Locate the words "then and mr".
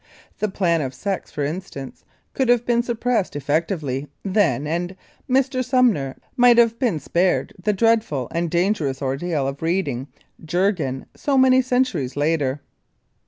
4.23-5.63